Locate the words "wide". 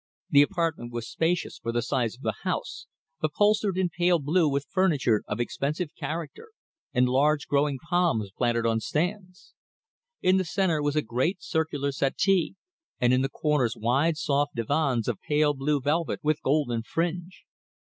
13.77-14.17